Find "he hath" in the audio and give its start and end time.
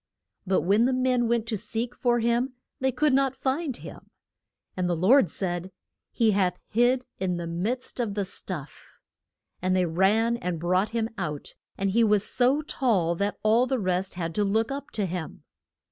6.11-6.63